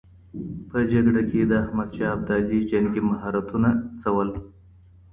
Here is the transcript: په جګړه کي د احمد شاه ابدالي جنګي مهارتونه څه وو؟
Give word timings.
په 0.69 0.77
جګړه 0.91 1.21
کي 1.29 1.39
د 1.45 1.51
احمد 1.63 1.89
شاه 1.97 2.13
ابدالي 2.15 2.59
جنګي 2.71 3.01
مهارتونه 3.09 3.69
څه 3.99 4.07
وو؟ 4.15 4.23